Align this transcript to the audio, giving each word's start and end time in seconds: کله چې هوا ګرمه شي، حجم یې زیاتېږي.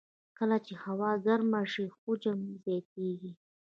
کله 0.37 0.57
چې 0.65 0.73
هوا 0.85 1.11
ګرمه 1.25 1.61
شي، 1.71 1.85
حجم 1.99 2.37
یې 2.47 2.55
زیاتېږي. 2.65 3.31